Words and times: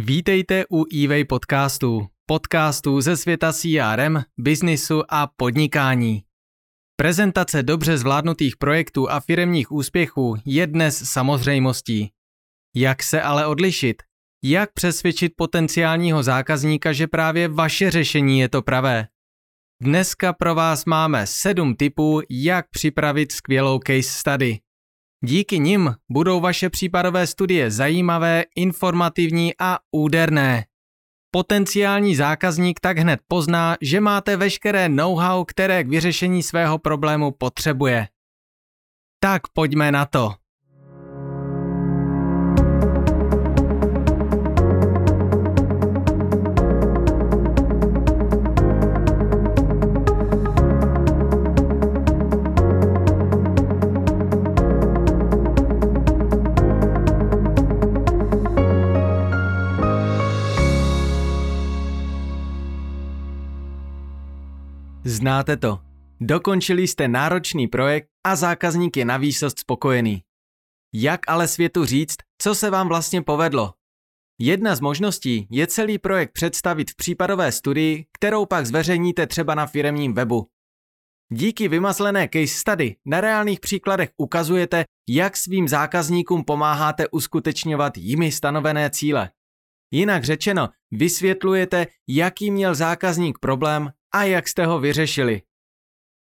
Vítejte 0.00 0.64
u 0.70 0.84
eWay 1.04 1.24
podcastu, 1.24 2.06
podcastu 2.26 3.00
ze 3.00 3.16
světa 3.16 3.52
CRM, 3.52 4.16
biznisu 4.38 5.02
a 5.08 5.26
podnikání. 5.36 6.22
Prezentace 6.96 7.62
dobře 7.62 7.98
zvládnutých 7.98 8.56
projektů 8.56 9.10
a 9.10 9.20
firemních 9.20 9.72
úspěchů 9.72 10.36
je 10.44 10.66
dnes 10.66 11.10
samozřejmostí. 11.10 12.10
Jak 12.76 13.02
se 13.02 13.22
ale 13.22 13.46
odlišit? 13.46 14.02
Jak 14.44 14.72
přesvědčit 14.72 15.32
potenciálního 15.36 16.22
zákazníka, 16.22 16.92
že 16.92 17.06
právě 17.06 17.48
vaše 17.48 17.90
řešení 17.90 18.40
je 18.40 18.48
to 18.48 18.62
pravé? 18.62 19.08
Dneska 19.82 20.32
pro 20.32 20.54
vás 20.54 20.84
máme 20.84 21.26
sedm 21.26 21.74
tipů, 21.74 22.20
jak 22.30 22.70
připravit 22.70 23.32
skvělou 23.32 23.78
case 23.86 24.02
study. 24.02 24.58
Díky 25.24 25.58
nim 25.58 25.94
budou 26.08 26.40
vaše 26.40 26.70
případové 26.70 27.26
studie 27.26 27.70
zajímavé, 27.70 28.44
informativní 28.56 29.52
a 29.60 29.78
úderné. 29.92 30.64
Potenciální 31.30 32.16
zákazník 32.16 32.80
tak 32.80 32.98
hned 32.98 33.20
pozná, 33.28 33.76
že 33.80 34.00
máte 34.00 34.36
veškeré 34.36 34.88
know-how, 34.88 35.44
které 35.44 35.84
k 35.84 35.88
vyřešení 35.88 36.42
svého 36.42 36.78
problému 36.78 37.30
potřebuje. 37.30 38.08
Tak 39.20 39.42
pojďme 39.48 39.92
na 39.92 40.06
to. 40.06 40.34
Znáte 65.18 65.56
to. 65.56 65.78
Dokončili 66.20 66.86
jste 66.86 67.08
náročný 67.08 67.68
projekt 67.68 68.08
a 68.26 68.36
zákazník 68.36 68.96
je 68.96 69.04
na 69.04 69.16
výsost 69.16 69.58
spokojený. 69.58 70.22
Jak 70.94 71.20
ale 71.28 71.48
světu 71.48 71.84
říct, 71.84 72.16
co 72.42 72.54
se 72.54 72.70
vám 72.70 72.88
vlastně 72.88 73.22
povedlo? 73.22 73.74
Jedna 74.40 74.76
z 74.76 74.80
možností 74.80 75.48
je 75.50 75.66
celý 75.66 75.98
projekt 75.98 76.32
představit 76.32 76.90
v 76.90 76.96
případové 76.96 77.52
studii, 77.52 78.04
kterou 78.12 78.46
pak 78.46 78.66
zveřejníte 78.66 79.26
třeba 79.26 79.54
na 79.54 79.66
firemním 79.66 80.14
webu. 80.14 80.46
Díky 81.32 81.68
vymazlené 81.68 82.28
case 82.32 82.54
study 82.54 82.96
na 83.06 83.20
reálných 83.20 83.60
příkladech 83.60 84.10
ukazujete, 84.16 84.84
jak 85.08 85.36
svým 85.36 85.68
zákazníkům 85.68 86.44
pomáháte 86.44 87.08
uskutečňovat 87.08 87.98
jimi 87.98 88.32
stanovené 88.32 88.90
cíle. 88.90 89.30
Jinak 89.90 90.24
řečeno, 90.24 90.68
vysvětlujete, 90.90 91.86
jaký 92.08 92.50
měl 92.50 92.74
zákazník 92.74 93.38
problém 93.38 93.92
a 94.14 94.22
jak 94.24 94.48
jste 94.48 94.66
ho 94.66 94.80
vyřešili. 94.80 95.42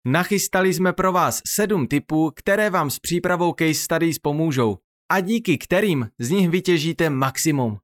Nachystali 0.07 0.75
jsme 0.75 0.93
pro 0.93 1.13
vás 1.13 1.43
sedm 1.47 1.87
typů, 1.87 2.33
které 2.37 2.71
vám 2.71 2.91
s 2.91 2.99
přípravou 2.99 3.55
case 3.59 3.75
studies 3.75 4.19
pomůžou 4.19 4.79
a 5.13 5.21
díky 5.21 5.59
kterým 5.59 6.09
z 6.19 6.31
nich 6.31 6.51
vytěžíte 6.51 7.11
maximum. 7.11 7.79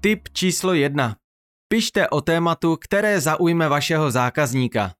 Tip 0.00 0.28
číslo 0.32 0.74
jedna. 0.74 1.16
Pište 1.68 2.08
o 2.08 2.20
tématu, 2.20 2.76
které 2.76 3.20
zaujme 3.20 3.68
vašeho 3.68 4.10
zákazníka. 4.10 4.94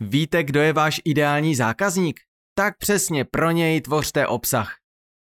Víte, 0.00 0.44
kdo 0.44 0.60
je 0.60 0.72
váš 0.72 1.00
ideální 1.04 1.54
zákazník? 1.54 2.20
Tak 2.54 2.78
přesně 2.78 3.24
pro 3.24 3.50
něj 3.50 3.80
tvořte 3.80 4.26
obsah. 4.26 4.81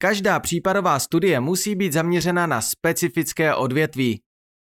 Každá 0.02 0.40
případová 0.40 0.98
studie 0.98 1.40
musí 1.40 1.74
být 1.74 1.92
zaměřena 1.92 2.46
na 2.46 2.60
specifické 2.60 3.54
odvětví. 3.54 4.20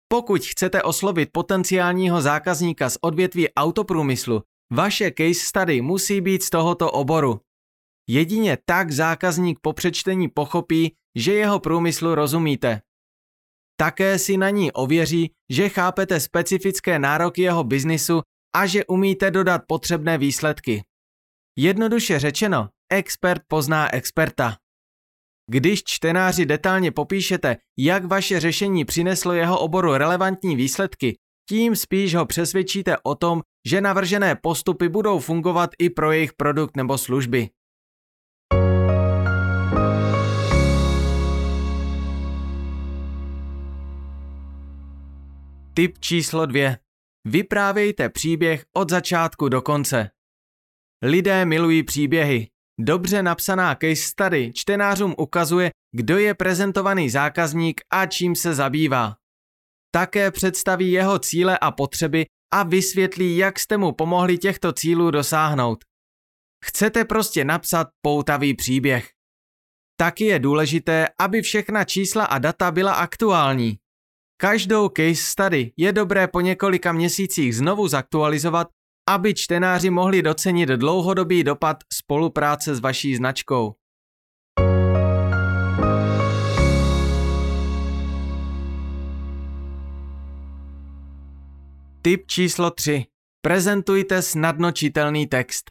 Pokud 0.09 0.43
chcete 0.45 0.83
oslovit 0.83 1.29
potenciálního 1.33 2.23
zákazníka 2.23 2.91
z 2.91 2.99
odvětví 3.01 3.55
autoprůmyslu, 3.55 4.43
vaše 4.73 5.11
case 5.19 5.41
study 5.41 5.81
musí 5.81 6.21
být 6.21 6.43
z 6.43 6.51
tohoto 6.51 6.91
oboru. 6.91 7.41
Jedině 8.09 8.59
tak 8.65 8.93
zákazník 8.93 9.59
po 9.63 9.73
přečtení 9.73 10.29
pochopí, 10.29 10.95
že 11.17 11.35
jeho 11.35 11.61
průmyslu 11.61 12.15
rozumíte. 12.15 12.81
Také 13.77 14.19
si 14.19 14.37
na 14.37 14.51
ní 14.51 14.73
ověří, 14.73 15.31
že 15.51 15.69
chápete 15.69 16.21
specifické 16.21 16.99
nároky 16.99 17.43
jeho 17.43 17.65
biznisu 17.65 18.23
a 18.55 18.67
že 18.67 18.85
umíte 18.85 19.31
dodat 19.31 19.63
potřebné 19.69 20.19
výsledky. 20.19 20.85
Jednoduše 21.59 22.19
řečeno, 22.19 22.69
expert 22.93 23.43
pozná 23.49 23.95
experta. 23.95 24.57
Když 25.51 25.83
čtenáři 25.85 26.47
detailně 26.47 26.93
popíšete, 26.93 27.57
jak 27.79 28.05
vaše 28.05 28.41
řešení 28.41 28.85
přineslo 28.85 29.33
jeho 29.33 29.61
oboru 29.61 29.93
relevantní 29.93 30.57
výsledky, 30.57 31.19
tím 31.49 31.77
spíš 31.77 32.15
ho 32.15 32.27
přesvědčíte 32.27 32.97
o 33.03 33.15
tom, 33.15 33.43
že 33.67 33.81
navržené 33.81 34.37
postupy 34.43 34.89
budou 34.89 35.19
fungovat 35.19 35.71
i 35.79 35.91
pro 35.91 36.13
jejich 36.13 36.33
produkt 36.33 36.77
nebo 36.77 36.99
služby. 36.99 37.49
Tip 45.75 45.99
číslo 45.99 46.47
dvě. 46.47 46.79
Vyprávějte 47.25 48.09
příběh 48.09 48.65
od 48.77 48.91
začátku 48.91 49.49
do 49.49 49.63
konce. 49.63 50.11
Lidé 51.03 51.45
milují 51.45 51.83
příběhy, 51.83 52.49
Dobře 52.81 53.23
napsaná 53.23 53.75
case 53.75 54.03
study 54.03 54.53
čtenářům 54.55 55.15
ukazuje, 55.19 55.71
kdo 55.93 56.19
je 56.19 56.35
prezentovaný 56.35 57.11
zákazník 57.11 57.81
a 57.93 58.07
čím 58.07 58.37
se 58.37 58.55
zabývá. 58.55 59.15
Také 59.91 60.31
představí 60.31 60.93
jeho 60.93 61.19
cíle 61.19 61.59
a 61.59 61.71
potřeby 61.71 62.27
a 62.55 62.63
vysvětlí, 62.63 63.37
jak 63.37 63.59
jste 63.59 63.77
mu 63.77 63.93
pomohli 63.93 64.39
těchto 64.39 64.73
cílů 64.73 65.11
dosáhnout. 65.11 65.85
Chcete 66.65 67.05
prostě 67.05 67.45
napsat 67.45 67.89
poutavý 68.03 68.55
příběh. 68.55 69.11
Taky 70.01 70.25
je 70.25 70.39
důležité, 70.39 71.07
aby 71.21 71.43
všechna 71.43 71.85
čísla 71.85 72.25
a 72.25 72.39
data 72.39 72.71
byla 72.71 72.93
aktuální. 72.95 73.79
Každou 74.41 74.89
case 74.89 75.15
study 75.15 75.73
je 75.77 75.93
dobré 75.93 76.29
po 76.29 76.41
několika 76.41 76.93
měsících 76.93 77.57
znovu 77.57 77.89
zaktualizovat 77.89 78.69
aby 79.09 79.35
čtenáři 79.35 79.91
mohli 79.91 80.23
docenit 80.23 80.69
dlouhodobý 80.69 81.45
dopad 81.45 81.77
spolupráce 81.93 82.75
s 82.75 82.81
vaší 82.81 83.17
značkou. 83.17 83.75
Tip 92.03 92.27
číslo 92.27 92.71
3. 92.71 93.05
Prezentujte 93.43 94.23
snadno 94.23 94.73
čitelný 94.73 95.27
text. 95.27 95.71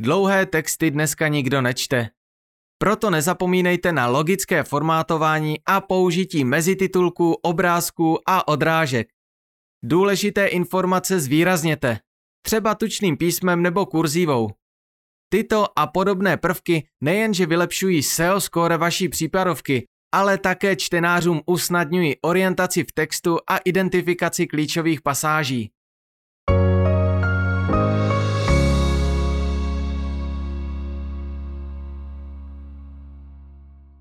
Dlouhé 0.00 0.46
texty 0.46 0.90
dneska 0.90 1.28
nikdo 1.28 1.62
nečte. 1.62 2.08
Proto 2.78 3.10
nezapomínejte 3.10 3.92
na 3.92 4.06
logické 4.06 4.62
formátování 4.62 5.56
a 5.66 5.80
použití 5.80 6.44
mezititulků, 6.44 7.32
obrázků 7.32 8.18
a 8.26 8.48
odrážek. 8.48 9.08
Důležité 9.82 10.46
informace 10.46 11.20
zvýrazněte 11.20 11.98
třeba 12.42 12.74
tučným 12.74 13.16
písmem 13.16 13.62
nebo 13.62 13.86
kurzívou. 13.86 14.50
Tyto 15.32 15.78
a 15.78 15.86
podobné 15.86 16.36
prvky 16.36 16.88
nejenže 17.00 17.46
vylepšují 17.46 18.02
SEO 18.02 18.40
score 18.40 18.76
vaší 18.76 19.08
případovky, 19.08 19.86
ale 20.14 20.38
také 20.38 20.76
čtenářům 20.76 21.40
usnadňují 21.46 22.16
orientaci 22.22 22.84
v 22.84 22.92
textu 22.92 23.38
a 23.50 23.56
identifikaci 23.56 24.46
klíčových 24.46 25.02
pasáží. 25.02 25.70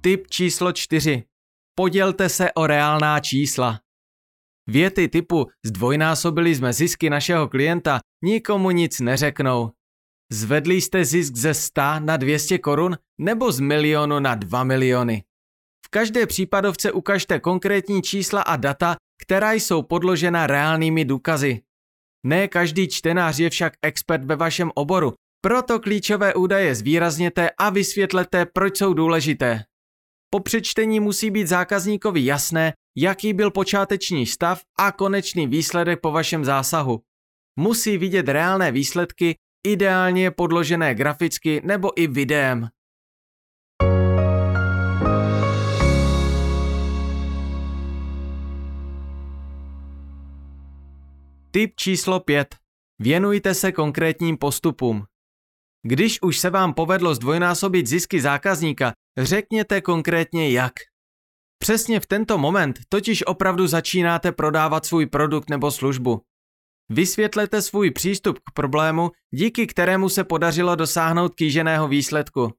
Tip 0.01 0.27
číslo 0.27 0.71
4. 0.71 1.23
Podělte 1.75 2.29
se 2.29 2.51
o 2.51 2.67
reálná 2.67 3.19
čísla. 3.19 3.79
Věty 4.67 5.07
typu 5.07 5.45
zdvojnásobili 5.65 6.55
jsme 6.55 6.73
zisky 6.73 7.09
našeho 7.09 7.47
klienta 7.47 7.99
nikomu 8.23 8.71
nic 8.71 8.99
neřeknou. 8.99 9.71
Zvedli 10.31 10.81
jste 10.81 11.05
zisk 11.05 11.35
ze 11.35 11.53
100 11.53 11.81
na 11.99 12.17
200 12.17 12.57
korun 12.57 12.97
nebo 13.17 13.51
z 13.51 13.59
milionu 13.59 14.19
na 14.19 14.35
2 14.35 14.63
miliony. 14.63 15.23
V 15.85 15.89
každé 15.89 16.25
případovce 16.25 16.91
ukažte 16.91 17.39
konkrétní 17.39 18.01
čísla 18.01 18.41
a 18.41 18.55
data, 18.55 18.95
která 19.21 19.53
jsou 19.53 19.81
podložena 19.81 20.47
reálnými 20.47 21.05
důkazy. 21.05 21.61
Ne 22.25 22.47
každý 22.47 22.87
čtenář 22.87 23.39
je 23.39 23.49
však 23.49 23.73
expert 23.81 24.23
ve 24.23 24.35
vašem 24.35 24.71
oboru, 24.75 25.13
proto 25.41 25.79
klíčové 25.79 26.33
údaje 26.33 26.75
zvýrazněte 26.75 27.49
a 27.57 27.69
vysvětlete, 27.69 28.45
proč 28.45 28.77
jsou 28.77 28.93
důležité. 28.93 29.63
Po 30.29 30.39
přečtení 30.39 30.99
musí 30.99 31.31
být 31.31 31.47
zákazníkovi 31.47 32.25
jasné, 32.25 32.73
jaký 32.97 33.33
byl 33.33 33.51
počáteční 33.51 34.25
stav 34.25 34.61
a 34.79 34.91
konečný 34.91 35.47
výsledek 35.47 35.99
po 36.01 36.11
vašem 36.11 36.45
zásahu. 36.45 37.01
Musí 37.59 37.97
vidět 37.97 38.29
reálné 38.29 38.71
výsledky 38.71 39.35
ideálně 39.67 40.31
podložené 40.31 40.95
graficky 40.95 41.61
nebo 41.63 42.01
i 42.01 42.07
videem. 42.07 42.67
Tip 51.51 51.75
číslo 51.75 52.19
5. 52.19 52.55
Věnujte 52.99 53.53
se 53.53 53.71
konkrétním 53.71 54.37
postupům. 54.37 55.03
Když 55.83 56.21
už 56.21 56.39
se 56.39 56.49
vám 56.49 56.73
povedlo 56.73 57.15
zdvojnásobit 57.15 57.87
zisky 57.87 58.21
zákazníka, 58.21 58.93
řekněte 59.17 59.81
konkrétně 59.81 60.51
jak. 60.51 60.73
Přesně 61.57 61.99
v 61.99 62.05
tento 62.05 62.37
moment 62.37 62.79
totiž 62.89 63.23
opravdu 63.25 63.67
začínáte 63.67 64.31
prodávat 64.31 64.85
svůj 64.85 65.05
produkt 65.05 65.49
nebo 65.49 65.71
službu. 65.71 66.21
Vysvětlete 66.89 67.61
svůj 67.61 67.91
přístup 67.91 68.39
k 68.39 68.51
problému, 68.53 69.11
díky 69.33 69.67
kterému 69.67 70.09
se 70.09 70.23
podařilo 70.23 70.75
dosáhnout 70.75 71.35
kýženého 71.35 71.87
výsledku. 71.87 72.53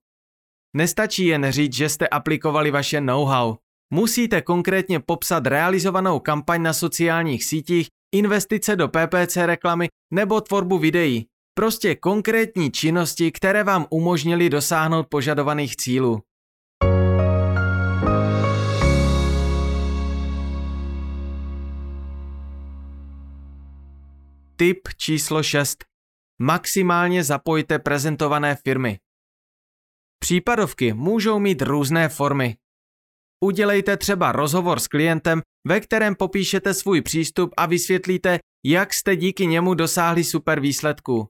Nestačí 0.77 1.27
jen 1.27 1.53
říct, 1.53 1.75
že 1.75 1.89
jste 1.89 2.09
aplikovali 2.09 2.71
vaše 2.71 3.00
know-how. 3.00 3.56
Musíte 3.93 4.43
konkrétně 4.43 5.01
popsat 5.01 5.47
realizovanou 5.47 6.21
kampaň 6.21 6.62
na 6.62 6.73
sociálních 6.73 7.44
sítích, 7.44 7.89
investice 8.15 8.77
do 8.77 8.89
PPC 8.89 9.37
reklamy 9.37 9.89
nebo 10.12 10.41
tvorbu 10.41 10.79
videí. 10.79 11.27
Prostě 11.55 11.94
konkrétní 11.94 12.71
činnosti, 12.71 13.33
které 13.33 13.65
vám 13.65 13.87
umožnily 13.91 14.51
dosáhnout 14.51 15.06
požadovaných 15.11 15.77
cílů. 15.77 16.21
Tip 24.60 24.88
číslo 24.96 25.43
6. 25.43 25.84
Maximálně 26.38 27.25
zapojte 27.25 27.78
prezentované 27.78 28.56
firmy. 28.64 28.99
Případovky 30.19 30.93
můžou 30.93 31.38
mít 31.38 31.62
různé 31.62 32.08
formy. 32.08 32.56
Udělejte 33.44 33.96
třeba 33.96 34.32
rozhovor 34.32 34.81
s 34.81 34.88
klientem, 34.88 35.43
ve 35.66 35.81
kterém 35.81 36.14
popíšete 36.14 36.75
svůj 36.75 37.02
přístup 37.02 37.50
a 37.56 37.66
vysvětlíte, 37.66 38.38
jak 38.64 38.94
jste 38.94 39.16
díky 39.16 39.46
němu 39.46 39.75
dosáhli 39.75 40.25
super 40.25 40.60
výsledků. 40.60 41.28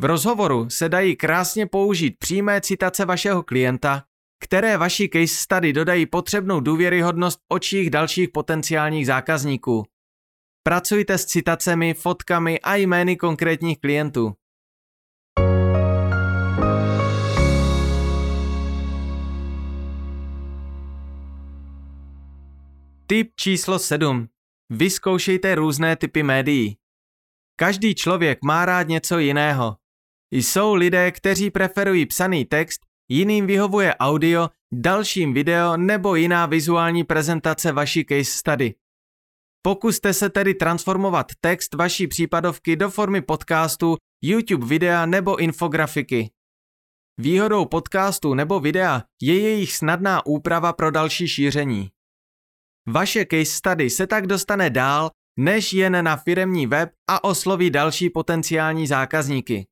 V 0.00 0.04
rozhovoru 0.04 0.70
se 0.70 0.88
dají 0.88 1.16
krásně 1.16 1.66
použít 1.66 2.18
přímé 2.18 2.60
citace 2.60 3.04
vašeho 3.04 3.42
klienta, 3.42 4.04
které 4.44 4.76
vaši 4.76 5.08
case 5.12 5.34
study 5.34 5.72
dodají 5.72 6.06
potřebnou 6.06 6.60
důvěryhodnost 6.60 7.38
očích 7.48 7.90
dalších 7.90 8.28
potenciálních 8.28 9.06
zákazníků. 9.06 9.84
Pracujte 10.62 11.18
s 11.18 11.24
citacemi, 11.24 11.94
fotkami 11.94 12.60
a 12.60 12.74
jmény 12.74 13.16
konkrétních 13.16 13.80
klientů. 13.80 14.32
Tip 23.06 23.32
číslo 23.36 23.78
7. 23.78 24.28
Vyzkoušejte 24.70 25.54
různé 25.54 25.96
typy 25.96 26.22
médií. 26.22 26.76
Každý 27.56 27.94
člověk 27.94 28.38
má 28.44 28.64
rád 28.64 28.88
něco 28.88 29.18
jiného. 29.18 29.76
Jsou 30.30 30.74
lidé, 30.74 31.12
kteří 31.12 31.50
preferují 31.50 32.06
psaný 32.06 32.44
text, 32.44 32.80
jiným 33.08 33.46
vyhovuje 33.46 33.94
audio, 33.94 34.48
dalším 34.72 35.34
video 35.34 35.76
nebo 35.76 36.14
jiná 36.14 36.46
vizuální 36.46 37.04
prezentace 37.04 37.72
vaší 37.72 38.04
case 38.04 38.24
study. 38.24 38.74
Pokuste 39.62 40.14
se 40.14 40.30
tedy 40.30 40.54
transformovat 40.54 41.26
text 41.40 41.74
vaší 41.74 42.06
případovky 42.06 42.76
do 42.76 42.90
formy 42.90 43.22
podcastu, 43.22 43.96
YouTube 44.22 44.66
videa 44.66 45.06
nebo 45.06 45.36
infografiky. 45.36 46.30
Výhodou 47.18 47.64
podcastu 47.64 48.34
nebo 48.34 48.60
videa 48.60 49.02
je 49.22 49.40
jejich 49.40 49.72
snadná 49.72 50.26
úprava 50.26 50.72
pro 50.72 50.90
další 50.90 51.28
šíření. 51.28 51.88
Vaše 52.88 53.26
case 53.30 53.44
study 53.44 53.90
se 53.90 54.06
tak 54.06 54.26
dostane 54.26 54.70
dál, 54.70 55.10
než 55.38 55.72
jen 55.72 56.04
na 56.04 56.16
firemní 56.16 56.66
web 56.66 56.90
a 57.10 57.24
osloví 57.24 57.70
další 57.70 58.10
potenciální 58.10 58.86
zákazníky. 58.86 59.66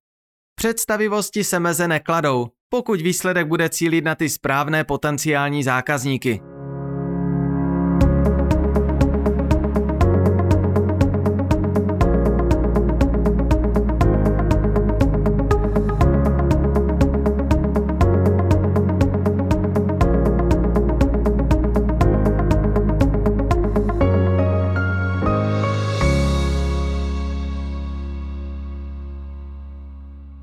Představivosti 0.54 1.44
se 1.44 1.60
meze 1.60 1.88
nekladou, 1.88 2.48
pokud 2.68 3.00
výsledek 3.00 3.46
bude 3.46 3.68
cílit 3.68 4.04
na 4.04 4.14
ty 4.14 4.28
správné 4.28 4.84
potenciální 4.84 5.64
zákazníky. 5.64 6.40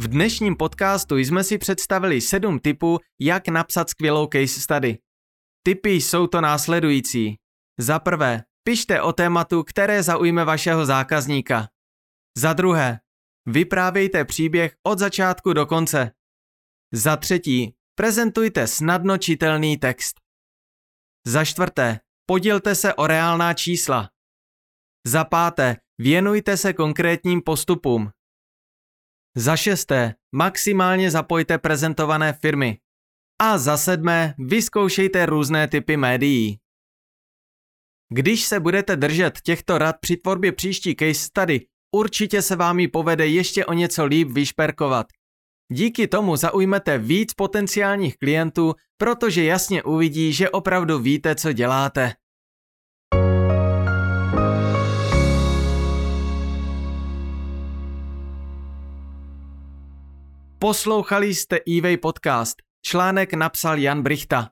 V 0.05 0.07
dnešním 0.07 0.55
podcastu 0.55 1.17
jsme 1.17 1.43
si 1.43 1.57
představili 1.57 2.21
sedm 2.21 2.59
typů, 2.59 2.99
jak 3.21 3.47
napsat 3.47 3.89
skvělou 3.89 4.27
case 4.27 4.61
study. 4.61 4.97
Typy 5.63 5.89
jsou 5.89 6.27
to 6.27 6.41
následující. 6.41 7.35
Za 7.79 7.99
prvé, 7.99 8.43
pište 8.63 9.01
o 9.01 9.13
tématu, 9.13 9.63
které 9.63 10.03
zaujme 10.03 10.45
vašeho 10.45 10.85
zákazníka. 10.85 11.67
Za 12.37 12.53
druhé, 12.53 12.99
vyprávějte 13.45 14.25
příběh 14.25 14.75
od 14.83 14.99
začátku 14.99 15.53
do 15.53 15.65
konce. 15.65 16.11
Za 16.93 17.17
třetí, 17.17 17.75
prezentujte 17.95 18.67
snadno 18.67 19.17
čitelný 19.17 19.77
text. 19.77 20.21
Za 21.27 21.45
čtvrté, 21.45 21.99
podělte 22.25 22.75
se 22.75 22.93
o 22.93 23.07
reálná 23.07 23.53
čísla. 23.53 24.09
Za 25.07 25.23
páté, 25.23 25.77
věnujte 25.97 26.57
se 26.57 26.73
konkrétním 26.73 27.41
postupům. 27.41 28.11
Za 29.37 29.57
šesté, 29.57 30.15
maximálně 30.31 31.11
zapojte 31.11 31.57
prezentované 31.57 32.33
firmy. 32.33 32.77
A 33.41 33.57
za 33.57 33.77
sedmé, 33.77 34.33
vyzkoušejte 34.37 35.25
různé 35.25 35.67
typy 35.67 35.97
médií. 35.97 36.59
Když 38.09 38.45
se 38.45 38.59
budete 38.59 38.95
držet 38.95 39.41
těchto 39.41 39.77
rad 39.77 39.95
při 40.01 40.17
tvorbě 40.17 40.51
příští 40.51 40.95
case 40.95 41.13
study, 41.13 41.67
určitě 41.95 42.41
se 42.41 42.55
vám 42.55 42.79
ji 42.79 42.87
povede 42.87 43.27
ještě 43.27 43.65
o 43.65 43.73
něco 43.73 44.05
líp 44.05 44.27
vyšperkovat. 44.31 45.07
Díky 45.71 46.07
tomu 46.07 46.35
zaujmete 46.35 46.97
víc 46.97 47.33
potenciálních 47.33 48.17
klientů, 48.17 48.73
protože 48.97 49.43
jasně 49.43 49.83
uvidí, 49.83 50.33
že 50.33 50.49
opravdu 50.49 50.99
víte, 50.99 51.35
co 51.35 51.51
děláte. 51.51 52.13
Poslouchali 60.65 61.35
jste 61.35 61.59
eWay 61.77 61.97
podcast. 61.97 62.57
Článek 62.85 63.33
napsal 63.33 63.77
Jan 63.77 64.01
Brichta. 64.01 64.49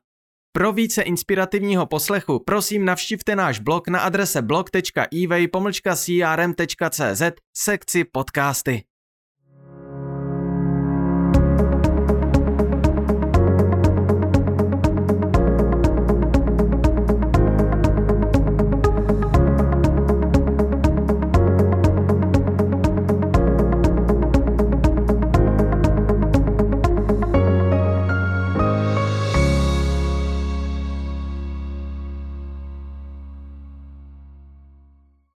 Pro 0.52 0.74
více 0.74 1.02
inspirativního 1.02 1.86
poslechu 1.86 2.40
prosím 2.40 2.86
navštivte 2.86 3.36
náš 3.36 3.60
blog 3.60 3.88
na 3.88 4.00
adrese 4.00 4.42
blog.eway-crm.cz 4.42 7.22
sekci 7.58 8.04
podcasty. 8.04 8.84